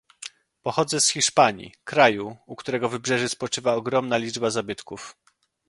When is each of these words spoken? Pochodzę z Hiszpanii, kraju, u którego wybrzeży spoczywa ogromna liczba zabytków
Pochodzę 0.63 1.01
z 1.01 1.09
Hiszpanii, 1.09 1.73
kraju, 1.83 2.37
u 2.45 2.55
którego 2.55 2.89
wybrzeży 2.89 3.29
spoczywa 3.29 3.73
ogromna 3.75 4.17
liczba 4.17 4.49
zabytków 4.49 5.15